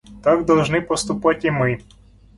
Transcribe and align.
Так 0.23 0.45
должны 0.47 0.81
поступать 0.81 1.45
и 1.45 1.51
мы. 1.51 1.81